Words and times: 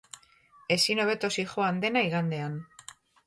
Ezin 0.75 1.01
hobeto 1.03 1.29
zihoan 1.37 1.77
dena 1.85 2.05
igandean. 2.09 2.57